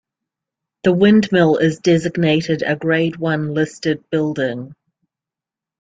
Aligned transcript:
The 0.83 0.93
windmill 0.93 1.57
is 1.57 1.77
designated 1.77 2.63
a 2.65 2.75
Grade 2.75 3.17
One 3.17 3.53
listed 3.53 4.03
building. 4.09 4.73